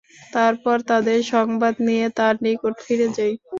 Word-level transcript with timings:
তারপর 0.33 0.77
তাদের 0.89 1.19
সংবাদ 1.31 1.73
নিয়ে 1.87 2.05
তাঁর 2.17 2.35
নিকট 2.45 2.75
ফিরে 2.85 3.07
যাই। 3.17 3.33